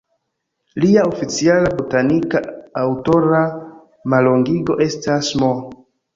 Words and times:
Lia 0.85 1.03
oficiala 1.09 1.73
botanika 1.81 2.41
aŭtora 2.85 3.43
mallongigo 4.17 4.81
estas 4.89 5.33
"M.". 5.45 5.55